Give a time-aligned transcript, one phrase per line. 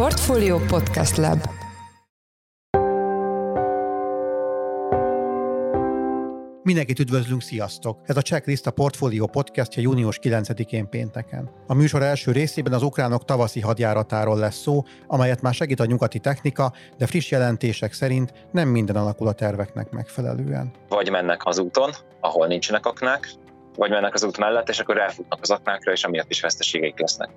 [0.00, 1.38] Portfolio Podcast Lab
[6.62, 7.98] Mindenkit üdvözlünk, sziasztok!
[8.06, 11.50] Ez a Checklist a Portfolio podcastja június 9-én pénteken.
[11.66, 16.18] A műsor első részében az ukránok tavaszi hadjáratáról lesz szó, amelyet már segít a nyugati
[16.18, 20.70] technika, de friss jelentések szerint nem minden alakul a terveknek megfelelően.
[20.88, 21.90] Vagy mennek az úton,
[22.20, 23.28] ahol nincsenek aknák,
[23.76, 27.30] vagy mennek az út mellett, és akkor elfutnak az aknákra, és amiatt is veszteségeik lesznek.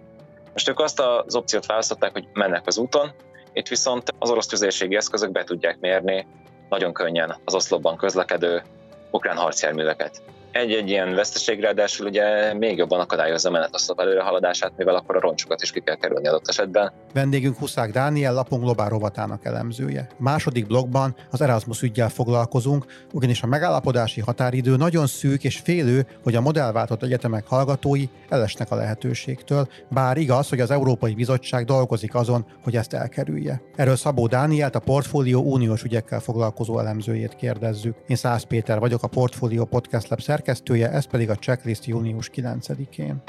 [0.54, 3.12] Most ők azt az opciót választották, hogy mennek az úton,
[3.54, 6.28] itt viszont az orosz tüzérségi eszközök be tudják mérni
[6.70, 8.64] nagyon könnyen az oszlopban közlekedő
[9.12, 10.22] ukrán harcjárműveket
[10.54, 15.62] egy-egy ilyen veszteség ráadásul ugye még jobban akadályozza a menetoszlop előrehaladását, mivel akkor a roncsokat
[15.62, 16.92] is ki kell kerülni adott esetben.
[17.14, 20.08] Vendégünk Huszák Dániel, lapunk globál rovatának elemzője.
[20.18, 26.36] Második blogban az Erasmus ügyjel foglalkozunk, ugyanis a megállapodási határidő nagyon szűk és félő, hogy
[26.36, 32.46] a modellváltott egyetemek hallgatói elesnek a lehetőségtől, bár igaz, hogy az Európai Bizottság dolgozik azon,
[32.64, 33.62] hogy ezt elkerülje.
[33.76, 37.96] Erről Szabó Dánielt, a Portfólió uniós ügyekkel foglalkozó elemzőjét kérdezzük.
[38.08, 43.24] Én Szász Péter vagyok, a Portfólió Podcast Lab szerkesztője, ez pedig a checklist június 9-én.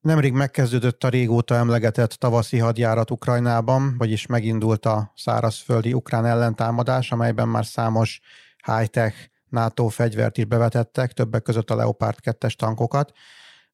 [0.00, 7.48] Nemrég megkezdődött a régóta emlegetett tavaszi hadjárat Ukrajnában, vagyis megindult a szárazföldi ukrán ellentámadás, amelyben
[7.48, 8.20] már számos
[8.66, 9.14] high-tech
[9.48, 13.12] NATO fegyvert is bevetettek, többek között a Leopard 2-es tankokat.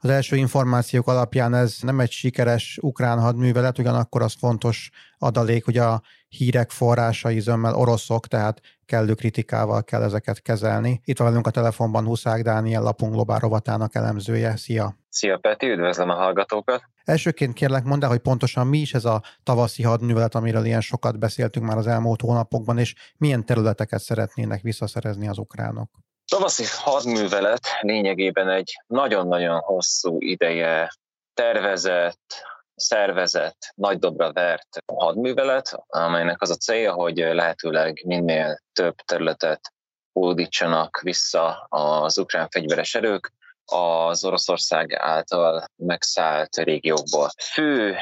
[0.04, 5.76] Az első információk alapján ez nem egy sikeres ukrán hadművelet, ugyanakkor az fontos adalék, hogy
[5.76, 8.60] a hírek forrásai zömmel oroszok, tehát
[8.92, 11.00] kellő kritikával kell ezeket kezelni.
[11.04, 14.56] Itt van velünk a telefonban Huszák Dániel, lapunk globál rovatának elemzője.
[14.56, 14.96] Szia!
[15.08, 16.82] Szia Peti, üdvözlöm a hallgatókat!
[17.04, 21.18] Elsőként kérlek mondd el, hogy pontosan mi is ez a tavaszi hadművelet, amiről ilyen sokat
[21.18, 25.90] beszéltünk már az elmúlt hónapokban, és milyen területeket szeretnének visszaszerezni az ukránok?
[26.30, 30.90] Tavaszi hadművelet lényegében egy nagyon-nagyon hosszú ideje
[31.34, 32.44] tervezett,
[32.82, 39.72] szervezett, nagy dobra vert hadművelet, amelynek az a célja, hogy lehetőleg minél több területet
[40.12, 43.32] hódítsanak vissza az ukrán fegyveres erők
[43.64, 47.30] az Oroszország által megszállt régiókból.
[47.52, 47.96] Fő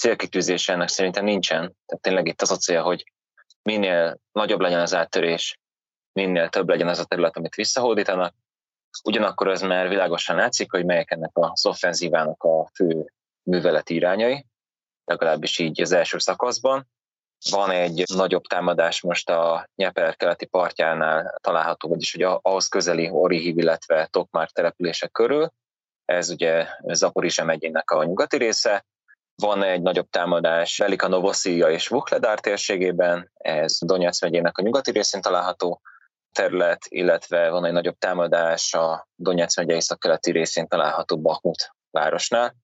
[0.00, 1.60] célkitűzése ennek szerintem nincsen.
[1.60, 3.12] Tehát tényleg itt az a cél, hogy
[3.62, 5.58] minél nagyobb legyen az áttörés,
[6.12, 8.34] minél több legyen az a terület, amit visszahódítanak.
[9.04, 14.46] Ugyanakkor ez már világosan látszik, hogy melyek ennek az offenzívának a fő műveleti irányai,
[15.04, 16.90] legalábbis így az első szakaszban.
[17.50, 23.58] Van egy nagyobb támadás most a Nyeper keleti partjánál található, vagyis hogy ahhoz közeli Orihiv,
[23.58, 25.52] illetve Tokmár települések körül.
[26.04, 28.84] Ez ugye Zaporizsa megyének a nyugati része.
[29.34, 35.20] Van egy nagyobb támadás Velika Novoszia és Vuhledár térségében, ez Donetsz megyének a nyugati részén
[35.20, 35.80] található
[36.32, 42.54] terület, illetve van egy nagyobb támadás a Donetsz megye észak-keleti részén található Bakhmut városnál.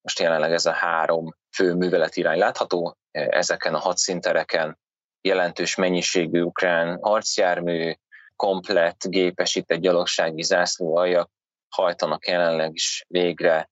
[0.00, 4.78] Most jelenleg ez a három fő műveletirány látható, ezeken a hadszíntereken
[5.20, 7.94] jelentős mennyiségű ukrán harcjármű,
[8.36, 11.30] komplett gépesített gyalogsági zászlóaljak
[11.68, 13.70] hajtanak jelenleg is végre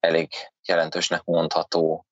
[0.00, 0.28] elég
[0.68, 2.06] jelentősnek mondható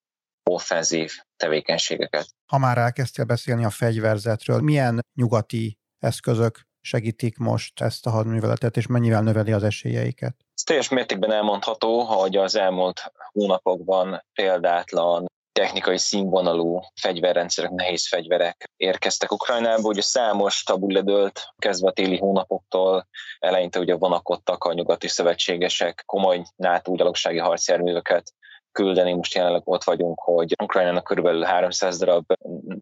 [0.50, 2.26] offenzív tevékenységeket.
[2.50, 8.86] Ha már elkezdtél beszélni a fegyverzetről, milyen nyugati eszközök segítik most ezt a hadműveletet, és
[8.86, 10.36] mennyivel növeli az esélyeiket?
[10.54, 19.32] Ez teljes mértékben elmondható, hogy az elmúlt hónapokban példátlan technikai színvonalú fegyverrendszerek, nehéz fegyverek érkeztek
[19.32, 19.88] Ukrajnába.
[19.88, 23.08] Ugye számos tabu ledőlt, kezdve a téli hónapoktól,
[23.38, 28.32] eleinte ugye vonakodtak a nyugati szövetségesek komoly NATO gyalogsági harcjárműveket
[28.74, 29.12] küldeni.
[29.12, 32.24] Most jelenleg ott vagyunk, hogy Ukrajnának körülbelül 300 darab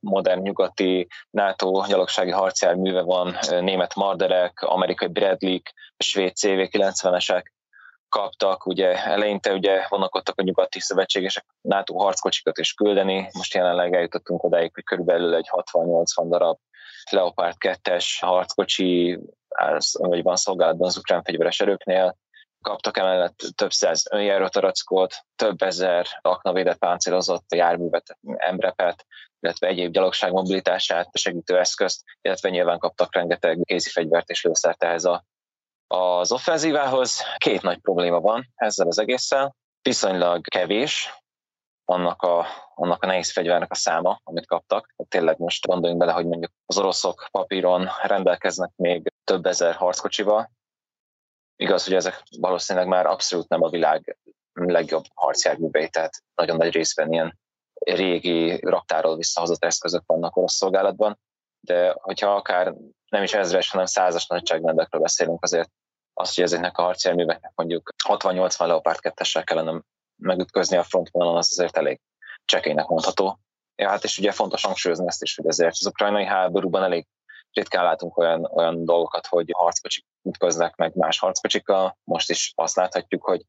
[0.00, 5.58] modern nyugati NATO gyalogsági harcjárműve van, német Marderek, amerikai Bradley,
[5.98, 7.42] svéd CV-90-esek
[8.08, 14.44] kaptak, ugye eleinte ugye vonakodtak a nyugati szövetségesek NATO harckocsikat is küldeni, most jelenleg eljutottunk
[14.44, 16.58] odáig, hogy körülbelül egy 60-80 darab
[17.10, 19.18] Leopard 2-es harckocsi
[19.92, 22.16] vagy van szolgálatban az ukrán fegyveres erőknél,
[22.62, 29.06] kaptak emellett több száz önjáró tarackót, több ezer aknavédett páncélozott járművet, emrepet,
[29.40, 35.04] illetve egyéb gyalogság mobilitását segítő eszközt, illetve nyilván kaptak rengeteg kézi fegyvert és lőszert ehhez
[35.04, 35.24] a,
[35.86, 37.22] az offenzívához.
[37.36, 39.54] Két nagy probléma van ezzel az egésszel.
[39.82, 41.22] Viszonylag kevés
[41.84, 44.94] annak a, annak a nehéz fegyvernek a száma, amit kaptak.
[45.08, 50.50] Tényleg most gondoljunk bele, hogy mondjuk az oroszok papíron rendelkeznek még több ezer harckocsival,
[51.62, 54.18] Igaz, hogy ezek valószínűleg már abszolút nem a világ
[54.52, 57.38] legjobb harcjárművei, tehát nagyon nagy részben ilyen
[57.84, 61.18] régi raktáról visszahozott eszközök vannak orosz szolgálatban,
[61.60, 62.74] de hogyha akár
[63.08, 65.70] nem is ezres, hanem százas nagyságrendekről beszélünk, azért
[66.14, 69.82] az, hogy ezeknek a harcjárműveknek mondjuk 60-80 Leopard 2 kellene
[70.22, 72.00] megütközni a frontvonalon, az azért elég
[72.44, 73.38] csekélynek mondható.
[73.76, 77.06] Ja, hát és ugye fontos hangsúlyozni ezt is, hogy azért az ukrajnai háborúban elég
[77.52, 81.96] ritkán látunk olyan, olyan dolgokat, hogy harckocsik ütköznek meg más harckocsikkal.
[82.04, 83.42] Most is azt láthatjuk, hogy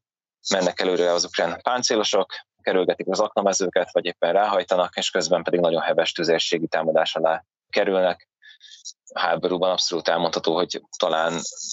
[0.50, 5.80] mennek előre az ukrán páncélosok, kerülgetik az aknamezőket, vagy éppen ráhajtanak, és közben pedig nagyon
[5.80, 8.28] heves tüzérségi támadás alá kerülnek.
[9.14, 11.32] A háborúban abszolút elmondható, hogy talán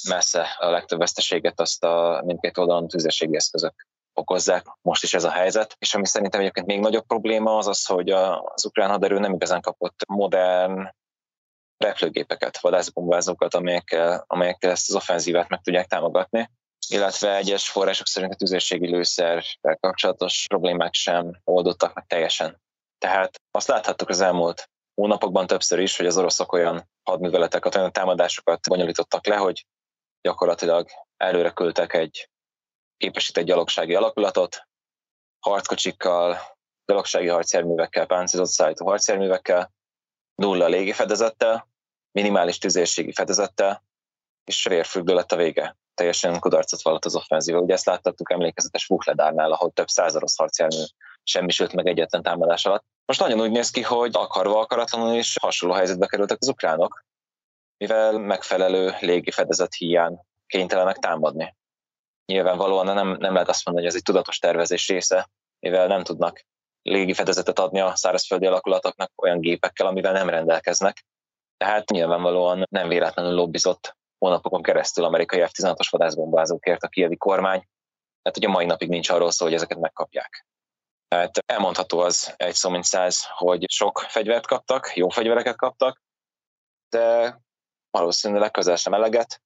[0.10, 4.66] messze a legtöbb veszteséget azt a mindkét oldalon tüzérségi eszközök okozzák.
[4.82, 5.76] Most is ez a helyzet.
[5.80, 9.62] És ami szerintem egyébként még nagyobb probléma az az, hogy az ukrán haderő nem igazán
[9.62, 10.90] kapott modern
[11.84, 16.50] repülőgépeket, vadászbombázókat, amelyekkel, amelyekkel ezt az offenzívát meg tudják támogatni
[16.92, 22.62] illetve egyes források szerint a tüzérségi lőszerrel kapcsolatos problémák sem oldottak meg teljesen.
[22.98, 28.60] Tehát azt láthattuk az elmúlt hónapokban többször is, hogy az oroszok olyan hadműveleteket, olyan támadásokat
[28.70, 29.66] bonyolítottak le, hogy
[30.22, 32.30] gyakorlatilag előre küldtek egy
[32.98, 34.68] képesített gyalogsági alakulatot,
[35.40, 36.38] harckocsikkal,
[36.86, 39.72] gyalogsági harcjárművekkel, páncélozott szállító harcjárművekkel,
[40.36, 41.71] nulla légifedezettel,
[42.12, 43.84] minimális tüzérségi fedezettel,
[44.44, 45.78] és vérfürdő lett a vége.
[45.94, 47.60] Teljesen kudarcot vallott az offenzíva.
[47.60, 50.84] Ugye ezt láttattuk emlékezetes Vukledárnál, ahol több százaros harcjármű
[51.24, 52.84] semmisült meg egyetlen támadás alatt.
[53.06, 57.06] Most nagyon úgy néz ki, hogy akarva akaratlanul is hasonló helyzetbe kerültek az ukránok,
[57.78, 61.56] mivel megfelelő légi fedezet hiány kénytelenek támadni.
[62.26, 65.30] Nyilvánvalóan nem, nem lehet azt mondani, hogy ez egy tudatos tervezés része,
[65.60, 66.46] mivel nem tudnak
[66.82, 71.06] légi fedezetet adni a szárazföldi alakulatoknak olyan gépekkel, amivel nem rendelkeznek.
[71.62, 77.68] Tehát nyilvánvalóan nem véletlenül lobbizott hónapokon keresztül amerikai F-16-os vadászbombázókért a kievi kormány.
[78.22, 80.46] Tehát ugye mai napig nincs arról szó, hogy ezeket megkapják.
[81.08, 86.02] Tehát elmondható az egy szó mint száz, hogy sok fegyvert kaptak, jó fegyvereket kaptak,
[86.90, 87.38] de
[87.90, 89.42] valószínűleg közel sem eleget,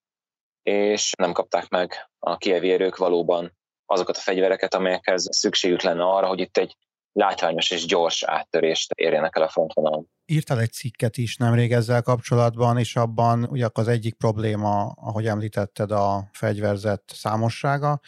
[0.63, 6.39] és nem kapták meg a kievi valóban azokat a fegyvereket, amelyekhez szükségük lenne arra, hogy
[6.39, 6.77] itt egy
[7.15, 10.07] látványos és gyors áttörést érjenek el a frontvonalon.
[10.25, 15.91] Írtál egy cikket is nemrég ezzel kapcsolatban, és abban ugye az egyik probléma, ahogy említetted,
[15.91, 17.99] a fegyverzet számossága,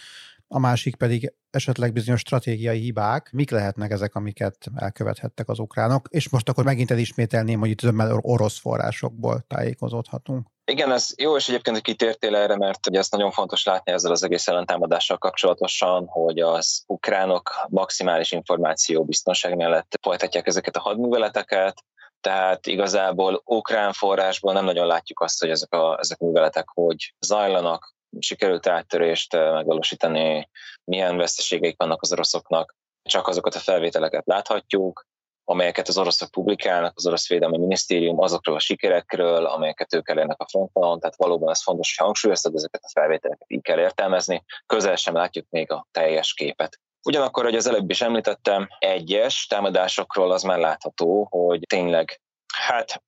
[0.47, 6.29] a másik pedig esetleg bizonyos stratégiai hibák, mik lehetnek ezek, amiket elkövethettek az ukránok, és
[6.29, 10.47] most akkor megint elismételném, hogy itt zömmel orosz forrásokból tájékozódhatunk.
[10.71, 14.11] Igen, ez jó, és egyébként, hogy kitértél erre, mert ugye ezt nagyon fontos látni ezzel
[14.11, 21.83] az egész ellentámadással kapcsolatosan, hogy az ukránok maximális információ biztonság mellett folytatják ezeket a hadműveleteket,
[22.21, 27.13] tehát igazából ukrán forrásból nem nagyon látjuk azt, hogy ezek a, ezek a műveletek hogy
[27.19, 30.49] zajlanak, sikerült áttörést eh, megvalósítani,
[30.83, 35.05] milyen veszteségeik vannak az oroszoknak, csak azokat a felvételeket láthatjuk,
[35.49, 40.47] amelyeket az oroszok publikálnak, az orosz védelmi minisztérium azokról a sikerekről, amelyeket ők elérnek a
[40.47, 45.13] fronton, tehát valóban ez fontos, hogy hangsúlyoztad, ezeket a felvételeket így kell értelmezni, közel sem
[45.13, 46.79] látjuk még a teljes képet.
[47.03, 52.21] Ugyanakkor, hogy az előbb is említettem, egyes támadásokról az már látható, hogy tényleg
[52.53, 53.03] hát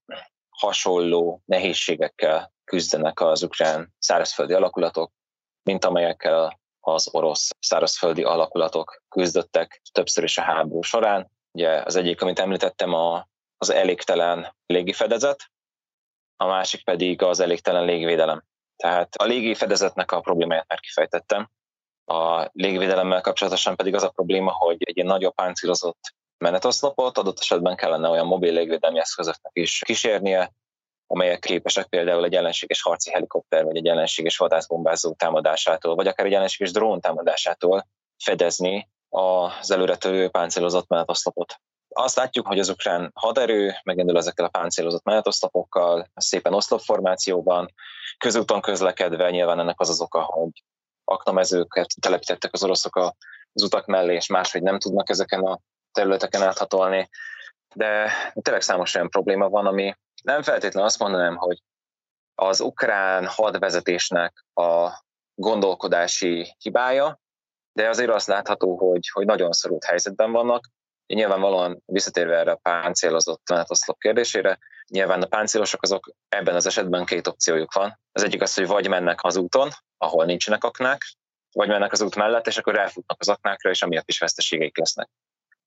[0.60, 5.12] hasonló nehézségekkel küzdenek az ukrán szárazföldi alakulatok,
[5.64, 11.32] mint amelyekkel az orosz szárazföldi alakulatok küzdöttek többször is a háború során.
[11.52, 13.28] Ugye az egyik, amit említettem, a,
[13.58, 15.52] az elégtelen légifedezet,
[16.36, 18.44] a másik pedig az elégtelen légvédelem.
[18.76, 21.50] Tehát a légifedezetnek a problémáját már kifejtettem.
[22.06, 27.76] A légvédelemmel kapcsolatosan pedig az a probléma, hogy egy ilyen nagyobb páncélozott menetoszlopot adott esetben
[27.76, 30.54] kellene olyan mobil légvédelmi eszközöknek is kísérnie,
[31.08, 36.34] amelyek képesek például egy ellenséges harci helikopter, vagy egy ellenséges vadászbombázó támadásától, vagy akár egy
[36.34, 37.88] ellenséges drón támadásától
[38.24, 41.56] fedezni az előretörő páncélozott menetoszlopot.
[41.90, 47.74] Azt látjuk, hogy az ukrán haderő megindul ezekkel a páncélozott menetoszlopokkal, szépen oszlopformációban,
[48.18, 50.64] közúton közlekedve, nyilván ennek az az oka, hogy
[51.04, 52.96] aknamezőket telepítettek az oroszok
[53.54, 55.60] az utak mellé, és máshogy nem tudnak ezeken a
[55.92, 57.10] területeken áthatolni.
[57.76, 61.64] De tényleg számos olyan probléma van, ami nem feltétlenül azt mondanám, hogy
[62.36, 64.90] az ukrán hadvezetésnek a
[65.36, 67.19] gondolkodási hibája,
[67.74, 70.66] de azért azt látható, hogy, hogy nagyon szorult helyzetben vannak.
[71.06, 77.28] Nyilvánvalóan visszatérve erre a páncélozott menetoszlop kérdésére, nyilván a páncélosok azok ebben az esetben két
[77.28, 78.00] opciójuk van.
[78.12, 81.02] Az egyik az, hogy vagy mennek az úton, ahol nincsenek aknák,
[81.52, 85.10] vagy mennek az út mellett, és akkor elfutnak az aknákra, és amiatt is veszteségeik lesznek.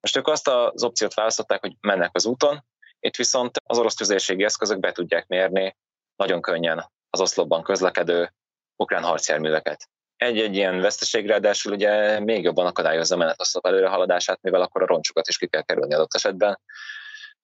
[0.02, 2.64] Most ők azt az opciót választották, hogy mennek az úton,
[3.00, 5.76] itt viszont az orosz tüzérségi eszközök be tudják mérni
[6.16, 8.32] nagyon könnyen az oszlopban közlekedő
[8.76, 9.88] ukrán harcjárműveket.
[10.16, 15.28] Egy-egy ilyen veszteség ráadásul ugye még jobban akadályozza a menetoszlop előrehaladását, mivel akkor a roncsokat
[15.28, 16.60] is ki kell kerülni adott esetben.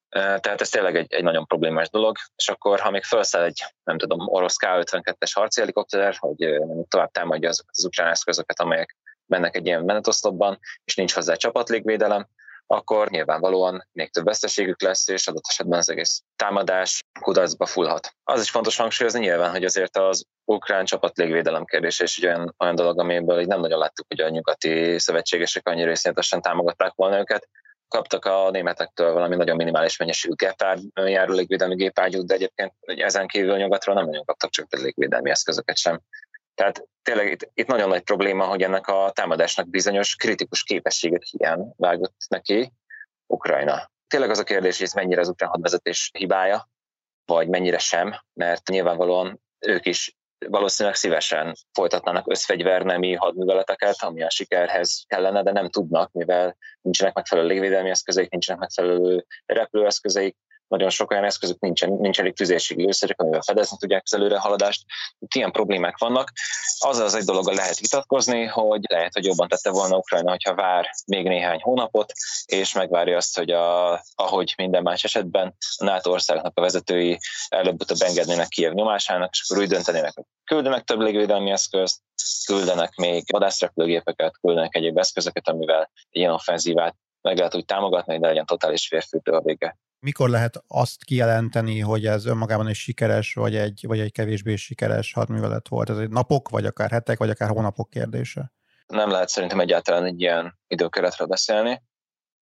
[0.08, 3.98] Tehát ez tényleg egy, egy nagyon problémás dolog, és akkor, ha még felszáll egy, nem
[3.98, 8.96] tudom, orosz K-52-es harci helikopter, hogy tovább támadja azokat az ukrán eszközöket, amelyek
[9.26, 12.28] mennek egy ilyen menetosztopban, és nincs hozzá csapatlégvédelem,
[12.70, 18.10] akkor nyilvánvalóan még több veszteségük lesz, és adott esetben az egész támadás kudarcba fullhat.
[18.24, 22.54] Az is fontos hangsúlyozni nyilván, hogy azért az ukrán csapat légvédelem kérdése is egy olyan,
[22.58, 27.18] olyan dolog, amiből így nem nagyon láttuk, hogy a nyugati szövetségesek annyira részletesen támogatták volna
[27.18, 27.48] őket.
[27.88, 33.94] Kaptak a németektől valami nagyon minimális mennyiségű gepárd légvédelmi gépágyút, de egyébként ezen kívül nyugatról
[33.94, 36.00] nem nagyon kaptak csak légvédelmi eszközöket sem.
[36.58, 41.72] Tehát tényleg itt, itt nagyon nagy probléma, hogy ennek a támadásnak bizonyos kritikus képességek hiány
[41.76, 42.72] vágott neki
[43.26, 43.90] Ukrajna.
[44.06, 46.68] Tényleg az a kérdés, hogy ez mennyire az ukrán hadvezetés hibája,
[47.24, 55.04] vagy mennyire sem, mert nyilvánvalóan ők is valószínűleg szívesen folytatnának összfegyvernemi hadműveleteket, ami a sikerhez
[55.06, 60.36] kellene, de nem tudnak, mivel nincsenek megfelelő légvédelmi eszközeik, nincsenek megfelelő repülőeszközeik,
[60.68, 64.84] nagyon sok olyan eszközük nincsen, nincs elég tüzérségi lőszerek, amivel fedezni tudják az előrehaladást.
[65.18, 66.32] Itt ilyen problémák vannak.
[66.78, 70.90] Az az egy dologgal lehet vitatkozni, hogy lehet, hogy jobban tette volna Ukrajna, hogyha vár
[71.06, 72.12] még néhány hónapot,
[72.46, 78.00] és megvárja azt, hogy a, ahogy minden más esetben a NATO országnak a vezetői előbb-utóbb
[78.00, 82.00] engednének Kiev nyomásának, és akkor úgy döntenének, hogy küldenek több légvédelmi eszközt,
[82.46, 88.46] küldenek még vadászrepülőgépeket, küldenek egyéb eszközöket, amivel ilyen offenzívát meg lehet úgy támogatni, de legyen
[88.46, 89.76] totális férfűtő a vége.
[90.00, 95.12] Mikor lehet azt kijelenteni, hogy ez önmagában egy sikeres, vagy egy, vagy egy kevésbé sikeres
[95.12, 95.90] hadművelet volt?
[95.90, 98.52] Ez egy napok, vagy akár hetek, vagy akár hónapok kérdése?
[98.86, 101.82] Nem lehet szerintem egyáltalán egy ilyen időkeretről beszélni.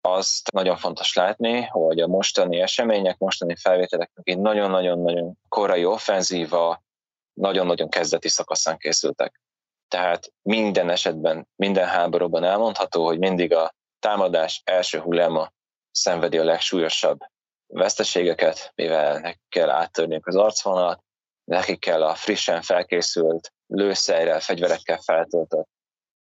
[0.01, 6.85] Azt nagyon fontos látni, hogy a mostani események, mostani felvételeknek egy nagyon-nagyon-nagyon korai offenzíva,
[7.33, 9.41] nagyon-nagyon kezdeti szakaszán készültek.
[9.89, 15.53] Tehát minden esetben, minden háborúban elmondható, hogy mindig a támadás első hulláma
[15.91, 17.19] szenvedi a legsúlyosabb
[17.71, 21.03] veszteségeket, mivel nekik kell áttörniük az arcvonalat,
[21.45, 25.69] nekik kell a frissen felkészült lőszerrel, fegyverekkel feltöltött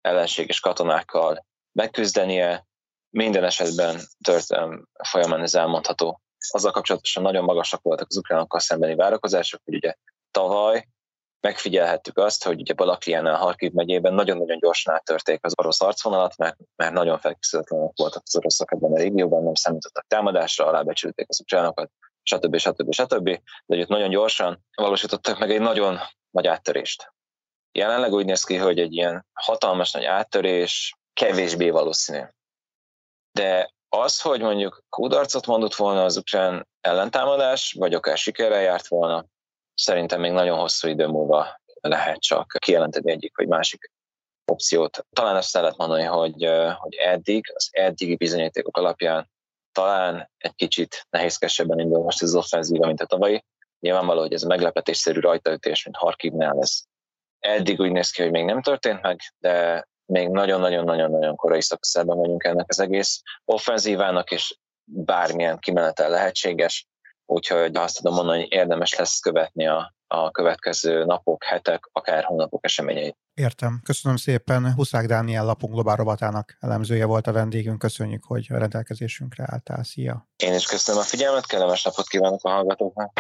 [0.02, 2.66] ellenséges katonákkal megküzdenie.
[3.10, 6.22] Minden esetben történelem folyamán ez elmondható.
[6.50, 9.94] Azzal kapcsolatosan nagyon magasak voltak az ukránokkal szembeni várakozások, hogy ugye
[10.32, 10.88] tavaly
[11.40, 16.94] megfigyelhettük azt, hogy ugye Balakliánál, Harkiv megyében nagyon-nagyon gyorsan áttörték az orosz arcvonalat, mert, mert
[16.94, 21.92] nagyon felkészületlenek voltak az oroszok ebben a régióban, nem számítottak támadásra, alábecsülték az ukránokat,
[22.24, 22.58] stb.
[22.58, 22.94] stb.
[22.94, 23.42] stb.
[23.66, 27.14] De itt nagyon gyorsan valósítottak meg egy nagyon nagy áttörést.
[27.72, 32.22] Jelenleg úgy néz ki, hogy egy ilyen hatalmas nagy áttörés kevésbé valószínű.
[33.32, 39.26] De az, hogy mondjuk kudarcot mondott volna az ukrán ellentámadás, vagy akár sikerrel járt volna,
[39.78, 43.92] szerintem még nagyon hosszú idő múlva lehet csak kijelenteni egyik vagy másik
[44.52, 45.06] opciót.
[45.10, 49.30] Talán azt lehet mondani, hogy, hogy eddig, az eddigi bizonyítékok alapján
[49.72, 53.44] talán egy kicsit nehézkesebben indul most az offenzíva, mint a tavalyi.
[53.80, 56.80] Nyilvánvaló, hogy ez meglepetésszerű rajtaütés, mint Harkivnál, ez
[57.40, 62.44] eddig úgy néz ki, hogy még nem történt meg, de még nagyon-nagyon-nagyon-nagyon korai szakaszában vagyunk
[62.44, 66.88] ennek az egész offenzívának, és bármilyen kimenetel lehetséges
[67.28, 72.66] úgyhogy azt tudom mondani, hogy érdemes lesz követni a, a következő napok, hetek, akár hónapok
[72.66, 73.18] eseményeit.
[73.34, 73.80] Értem.
[73.84, 74.74] Köszönöm szépen.
[74.74, 77.80] Huszák Dániel lapunk globál rovatának elemzője volt a vendégünk.
[77.80, 79.84] Köszönjük, hogy a rendelkezésünkre álltál.
[79.84, 80.28] Szia!
[80.44, 83.12] Én is köszönöm a figyelmet, kellemes napot kívánok a hallgatóknak!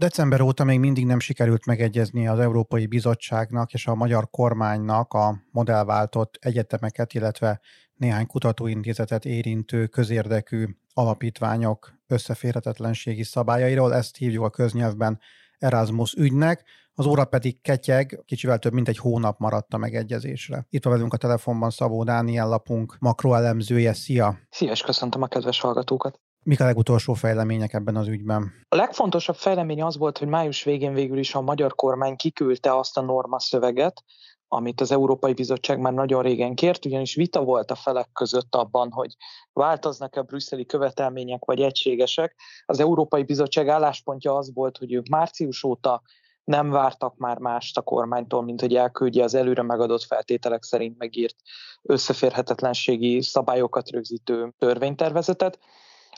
[0.00, 5.42] December óta még mindig nem sikerült megegyezni az Európai Bizottságnak és a magyar kormánynak a
[5.50, 7.60] modellváltott egyetemeket, illetve
[8.00, 15.20] néhány kutatóintézetet érintő közérdekű alapítványok összeférhetetlenségi szabályairól, ezt hívjuk a köznyelvben
[15.58, 16.64] Erasmus ügynek,
[16.94, 20.66] az óra pedig ketyeg, kicsivel több mint egy hónap maradt a megegyezésre.
[20.70, 23.92] Itt van velünk a telefonban Szabó Dániel lapunk makroelemzője.
[23.92, 24.38] Szia!
[24.50, 26.20] Szia, és köszöntöm a kedves hallgatókat!
[26.42, 28.52] Mik a legutolsó fejlemények ebben az ügyben?
[28.68, 32.96] A legfontosabb fejlemény az volt, hogy május végén végül is a magyar kormány kiküldte azt
[32.96, 34.04] a norma szöveget,
[34.52, 38.90] amit az Európai Bizottság már nagyon régen kért, ugyanis vita volt a felek között abban,
[38.90, 39.16] hogy
[39.52, 42.34] változnak-e a brüsszeli követelmények, vagy egységesek.
[42.66, 46.02] Az Európai Bizottság álláspontja az volt, hogy ők március óta
[46.44, 51.36] nem vártak már mást a kormánytól, mint hogy elküldje az előre megadott feltételek szerint megírt
[51.82, 55.58] összeférhetetlenségi szabályokat rögzítő törvénytervezetet.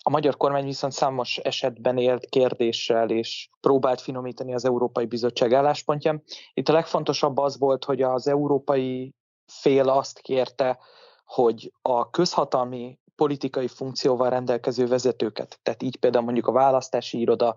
[0.04, 6.22] A magyar kormány viszont számos esetben élt kérdéssel, és próbált finomítani az Európai Bizottság álláspontján.
[6.54, 9.14] Itt a legfontosabb az volt, hogy az európai
[9.46, 10.78] fél azt kérte,
[11.24, 17.56] hogy a közhatalmi politikai funkcióval rendelkező vezetőket, tehát így például mondjuk a választási iroda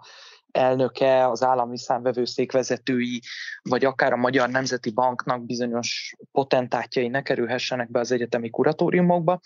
[0.52, 3.22] elnöke, az állami számvevőszék vezetői,
[3.62, 9.40] vagy akár a Magyar Nemzeti Banknak bizonyos potentátjai ne kerülhessenek be az egyetemi kuratóriumokba,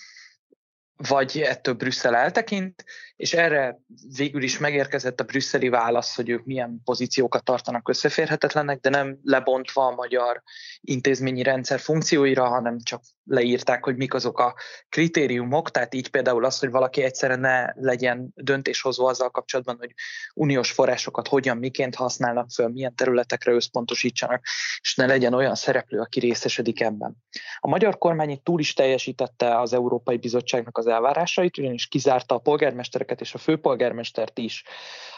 [1.08, 2.84] vagy ettől Brüsszel eltekint,
[3.16, 3.80] és erre
[4.18, 9.86] végül is megérkezett a brüsszeli válasz, hogy ők milyen pozíciókat tartanak összeférhetetlennek, de nem lebontva
[9.86, 10.42] a magyar
[10.82, 14.56] intézményi rendszer funkcióira, hanem csak leírták, hogy mik azok a
[14.90, 19.94] kritériumok, tehát így például az, hogy valaki egyszerre ne legyen döntéshozó azzal kapcsolatban, hogy
[20.34, 24.46] uniós forrásokat hogyan, miként használnak föl, milyen területekre összpontosítsanak,
[24.82, 27.18] és ne legyen olyan szereplő, aki részesedik ebben.
[27.60, 33.22] A magyar kormány túl is teljesítette az Európai Bizottságnak az elvárásait, ugyanis kizárta a polgármestereket
[33.22, 34.64] és a főpolgármestert is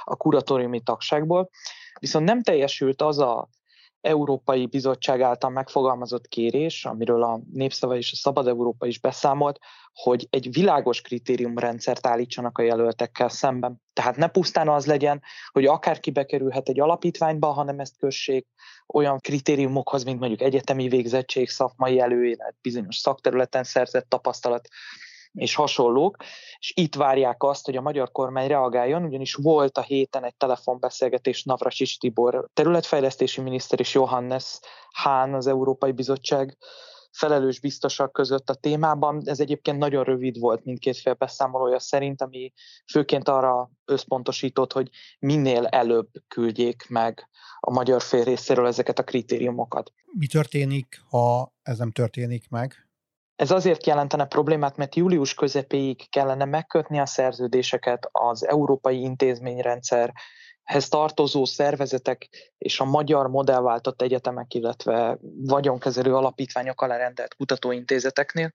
[0.03, 1.49] a kuratóriumi tagságból,
[1.99, 3.49] viszont nem teljesült az a
[4.01, 9.59] Európai Bizottság által megfogalmazott kérés, amiről a Népszava és a Szabad Európa is beszámolt,
[9.93, 13.81] hogy egy világos kritériumrendszert állítsanak a jelöltekkel szemben.
[13.93, 18.47] Tehát ne pusztán az legyen, hogy akárki bekerülhet egy alapítványba, hanem ezt kössék
[18.87, 24.67] olyan kritériumokhoz, mint mondjuk egyetemi végzettség, szakmai előélet, bizonyos szakterületen szerzett tapasztalat,
[25.33, 26.17] és hasonlók,
[26.59, 31.43] és itt várják azt, hogy a magyar kormány reagáljon, ugyanis volt a héten egy telefonbeszélgetés
[31.43, 34.59] Navracsics Tibor területfejlesztési miniszter és Johannes
[34.91, 36.57] Hahn az Európai Bizottság
[37.11, 39.21] felelős biztosak között a témában.
[39.25, 42.53] Ez egyébként nagyon rövid volt mindkét fél beszámolója szerint, ami
[42.91, 49.91] főként arra összpontosított, hogy minél előbb küldjék meg a magyar fél részéről ezeket a kritériumokat.
[50.17, 52.90] Mi történik, ha ez nem történik meg?
[53.41, 60.13] Ez azért jelentene problémát, mert július közepéig kellene megkötni a szerződéseket az európai intézményrendszer
[60.63, 68.51] hez tartozó szervezetek és a magyar modellváltott egyetemek, illetve vagyonkezelő alapítványok alá rendelt kutatóintézeteknél.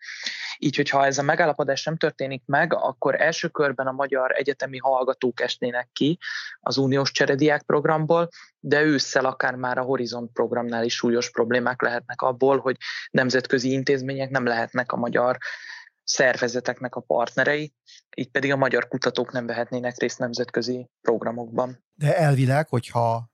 [0.58, 5.40] Így, hogyha ez a megállapodás nem történik meg, akkor első körben a magyar egyetemi hallgatók
[5.40, 6.18] esnének ki
[6.60, 8.28] az uniós cserediák programból,
[8.60, 12.76] de ősszel akár már a Horizont programnál is súlyos problémák lehetnek abból, hogy
[13.10, 15.38] nemzetközi intézmények nem lehetnek a magyar
[16.06, 17.74] szervezeteknek a partnerei,
[18.16, 21.84] így pedig a magyar kutatók nem vehetnének részt nemzetközi programokban.
[21.94, 23.30] De elvileg, hogyha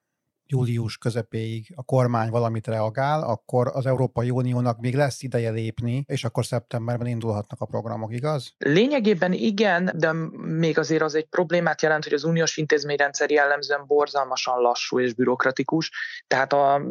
[0.52, 6.24] július közepéig a kormány valamit reagál, akkor az Európai Uniónak még lesz ideje lépni, és
[6.24, 8.54] akkor szeptemberben indulhatnak a programok, igaz?
[8.58, 10.12] Lényegében igen, de
[10.42, 15.90] még azért az egy problémát jelent, hogy az uniós intézményrendszer jellemzően borzalmasan lassú és bürokratikus,
[16.26, 16.82] tehát a,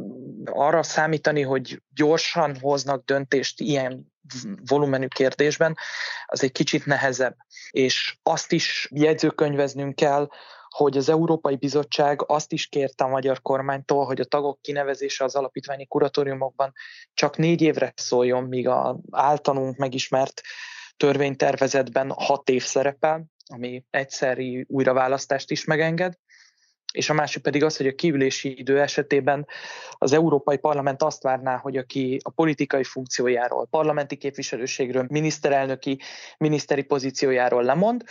[0.45, 4.11] arra számítani, hogy gyorsan hoznak döntést ilyen
[4.65, 5.77] volumenű kérdésben,
[6.25, 7.35] az egy kicsit nehezebb.
[7.69, 10.29] És azt is jegyzőkönyveznünk kell,
[10.75, 15.35] hogy az Európai Bizottság azt is kérte a magyar kormánytól, hogy a tagok kinevezése az
[15.35, 16.73] alapítványi kuratóriumokban
[17.13, 20.41] csak négy évre szóljon, míg a általunk megismert
[20.97, 26.13] törvénytervezetben hat év szerepel, ami egyszeri újraválasztást is megenged.
[26.93, 29.47] És a másik pedig az, hogy a kiülési idő esetében
[29.91, 35.99] az Európai Parlament azt várná, hogy aki a politikai funkciójáról, parlamenti képviselőségről, miniszterelnöki,
[36.37, 38.03] miniszteri pozíciójáról lemond,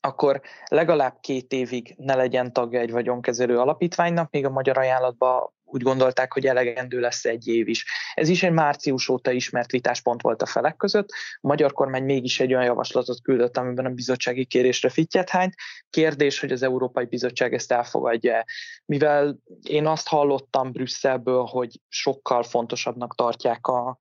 [0.00, 5.82] akkor legalább két évig ne legyen tagja egy vagyonkezelő alapítványnak, még a magyar ajánlatban úgy
[5.82, 7.84] gondolták, hogy elegendő lesz egy év is.
[8.14, 11.08] Ez is egy március óta ismert vitáspont volt a felek között.
[11.40, 15.54] A magyar kormány mégis egy olyan javaslatot küldött, amiben a bizottsági kérésre fittyet hányt.
[15.90, 18.44] Kérdés, hogy az Európai Bizottság ezt elfogadja
[18.84, 24.00] Mivel én azt hallottam Brüsszelből, hogy sokkal fontosabbnak tartják a,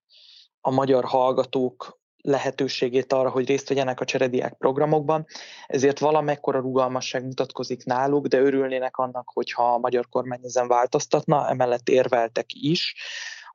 [0.61, 5.25] a magyar hallgatók lehetőségét arra, hogy részt vegyenek a cserediák programokban,
[5.67, 11.89] ezért valamekkora rugalmasság mutatkozik náluk, de örülnének annak, hogyha a magyar kormány ezen változtatna, emellett
[11.89, 12.95] érveltek is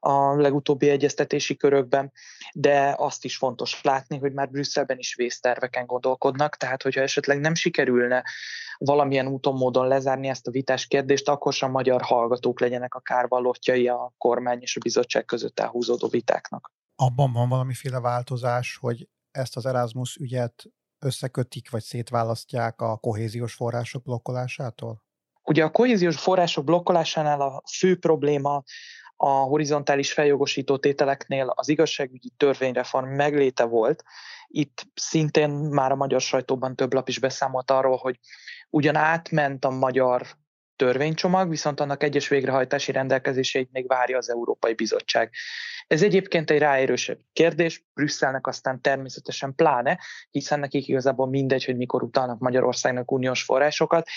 [0.05, 2.13] a legutóbbi egyeztetési körökben,
[2.55, 7.55] de azt is fontos látni, hogy már Brüsszelben is vészterveken gondolkodnak, tehát hogyha esetleg nem
[7.55, 8.25] sikerülne
[8.79, 13.89] valamilyen úton, módon lezárni ezt a vitás kérdést, akkor sem magyar hallgatók legyenek a kárvallottjai
[13.89, 19.67] a kormány és a bizottság között elhúzódó vitáknak abban van valamiféle változás, hogy ezt az
[19.67, 20.65] Erasmus ügyet
[20.99, 25.03] összekötik, vagy szétválasztják a kohéziós források blokkolásától?
[25.43, 28.63] Ugye a kohéziós források blokkolásánál a fő probléma
[29.17, 34.03] a horizontális feljogosító tételeknél az igazságügyi törvényreform megléte volt.
[34.47, 38.19] Itt szintén már a magyar sajtóban több lap is beszámolt arról, hogy
[38.71, 40.27] ugyan átment a magyar
[40.83, 45.31] törvénycsomag, viszont annak egyes végrehajtási rendelkezéseit még várja az Európai Bizottság.
[45.87, 49.99] Ez egyébként egy ráérősebb kérdés, Brüsszelnek aztán természetesen pláne,
[50.31, 54.09] hiszen nekik igazából mindegy, hogy mikor utalnak Magyarországnak uniós forrásokat,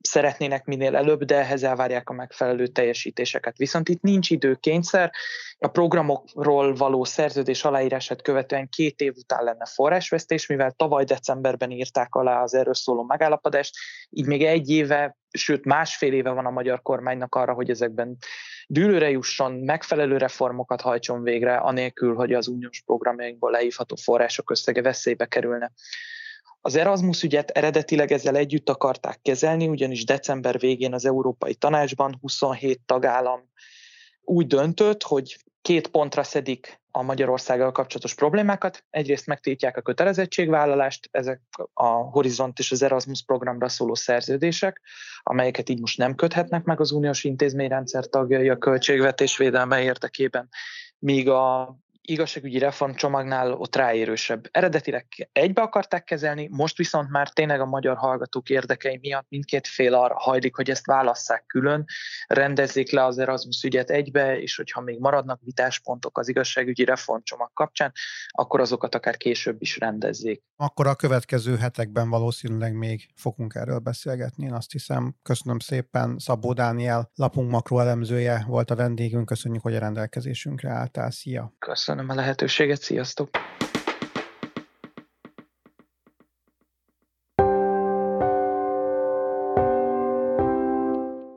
[0.00, 3.56] szeretnének minél előbb, de ehhez elvárják a megfelelő teljesítéseket.
[3.56, 5.10] Viszont itt nincs időkényszer,
[5.58, 12.14] a programokról való szerződés aláírását követően két év után lenne forrásvesztés, mivel tavaly decemberben írták
[12.14, 13.74] alá az erről szóló megállapodást,
[14.10, 18.16] így még egy éve, sőt másfél éve van a magyar kormánynak arra, hogy ezekben
[18.66, 25.26] dűlőre jusson, megfelelő reformokat hajtson végre, anélkül, hogy az uniós programjainkból leívható források összege veszélybe
[25.26, 25.72] kerülne.
[26.60, 32.80] Az Erasmus ügyet eredetileg ezzel együtt akarták kezelni, ugyanis december végén az Európai Tanácsban 27
[32.86, 33.50] tagállam
[34.24, 38.84] úgy döntött, hogy két pontra szedik a Magyarországgal kapcsolatos problémákat.
[38.90, 41.40] Egyrészt megtiltják a kötelezettségvállalást, ezek
[41.72, 44.80] a Horizont és az Erasmus programra szóló szerződések,
[45.22, 50.48] amelyeket így most nem köthetnek meg az uniós intézményrendszer tagjai a költségvetés védelme érdekében,
[50.98, 54.48] míg a igazságügyi reformcsomagnál ott ráérősebb.
[54.50, 59.94] Eredetileg egybe akarták kezelni, most viszont már tényleg a magyar hallgatók érdekei miatt mindkét fél
[59.94, 61.84] arra hajlik, hogy ezt válasszák külön,
[62.26, 67.92] rendezzék le az Erasmus ügyet egybe, és hogyha még maradnak vitáspontok az igazságügyi reformcsomag kapcsán,
[68.28, 70.42] akkor azokat akár később is rendezzék.
[70.56, 75.14] Akkor a következő hetekben valószínűleg még fogunk erről beszélgetni, én azt hiszem.
[75.22, 81.10] Köszönöm szépen, Szabó Dániel, lapunk makroelemzője volt a vendégünk, köszönjük, hogy a rendelkezésünkre álltál.
[81.10, 81.52] Szia!
[81.58, 83.28] Köszönöm köszönöm a lehetőséget, sziasztok!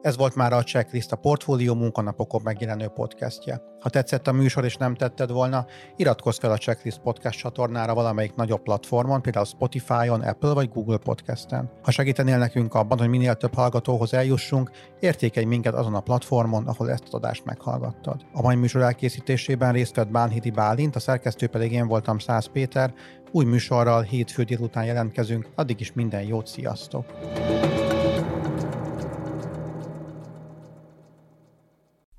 [0.06, 3.62] Ez volt már a Checklist, a Portfólió munkanapokon megjelenő podcastje.
[3.80, 5.66] Ha tetszett a műsor és nem tetted volna,
[5.96, 11.72] iratkozz fel a Checklist podcast csatornára valamelyik nagyobb platformon, például Spotify-on, Apple vagy Google Podcast-en.
[11.84, 16.92] Ha segítenél nekünk abban, hogy minél több hallgatóhoz eljussunk, értékelj minket azon a platformon, ahol
[16.92, 18.26] ezt az adást meghallgattad.
[18.34, 22.94] A mai műsor elkészítésében részt vett Bánhidi Bálint, a szerkesztő pedig én voltam Száz Péter.
[23.32, 27.06] Új műsorral hétfő délután jelentkezünk, addig is minden jót, sziasztok!